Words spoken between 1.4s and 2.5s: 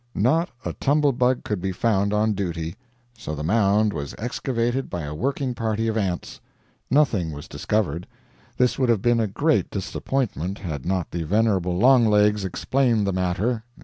could be found on